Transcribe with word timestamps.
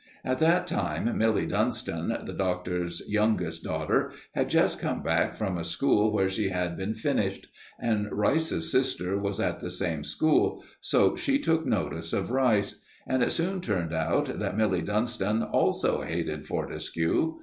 At 0.25 0.39
that 0.39 0.65
time 0.65 1.15
Milly 1.15 1.45
Dunston, 1.45 2.07
the 2.25 2.33
Doctor's 2.33 3.03
youngest 3.07 3.63
daughter, 3.63 4.11
had 4.33 4.49
just 4.49 4.79
come 4.79 5.03
back 5.03 5.35
from 5.35 5.59
a 5.59 5.63
school 5.63 6.11
where 6.11 6.27
she 6.27 6.49
had 6.49 6.75
been 6.75 6.95
finished, 6.95 7.45
and 7.79 8.11
Rice's 8.11 8.71
sister 8.71 9.15
was 9.19 9.39
at 9.39 9.59
the 9.59 9.69
same 9.69 10.03
school, 10.03 10.63
so 10.81 11.15
she 11.15 11.37
took 11.37 11.67
notice 11.67 12.13
of 12.13 12.31
Rice. 12.31 12.81
And 13.05 13.21
it 13.21 13.31
soon 13.31 13.61
turned 13.61 13.93
out 13.93 14.39
that 14.39 14.57
Milly 14.57 14.81
Dunston 14.81 15.43
also 15.43 16.01
hated 16.01 16.47
Fortescue. 16.47 17.35